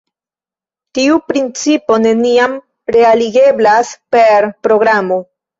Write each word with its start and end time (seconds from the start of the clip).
Tiu 0.99 1.19
principo 1.31 1.99
neniam 2.07 2.57
realigeblas 2.97 3.93
per 4.17 4.53
programo. 4.69 5.25